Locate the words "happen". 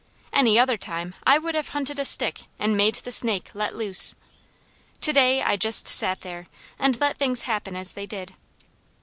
7.43-7.75